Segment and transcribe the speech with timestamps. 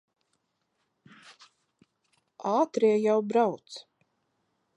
[2.53, 3.81] Ātrie jau brauc.